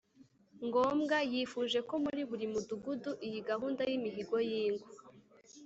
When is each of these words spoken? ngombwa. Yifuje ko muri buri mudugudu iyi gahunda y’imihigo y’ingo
ngombwa. 0.67 1.17
Yifuje 1.33 1.79
ko 1.87 1.95
muri 2.03 2.21
buri 2.29 2.45
mudugudu 2.53 3.11
iyi 3.27 3.39
gahunda 3.49 3.81
y’imihigo 3.89 4.35
y’ingo 4.49 4.87